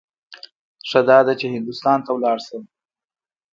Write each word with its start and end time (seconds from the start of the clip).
ښه 0.89 0.99
داده 1.09 1.33
چې 1.39 1.45
هندوستان 1.55 1.99
ته 2.05 2.09
ولاړ 2.13 2.37
شم. 2.47 2.63